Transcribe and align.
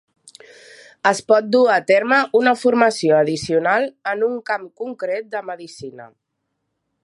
Es 1.09 1.19
pot 1.31 1.51
dur 1.55 1.61
a 1.73 1.75
terme 1.91 2.19
una 2.41 2.55
formació 2.63 3.19
addicional 3.19 3.87
en 4.15 4.27
un 4.31 4.41
camp 4.51 4.67
concret 4.85 5.33
de 5.37 5.47
medicina. 5.51 6.13